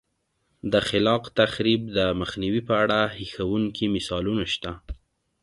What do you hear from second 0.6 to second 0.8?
د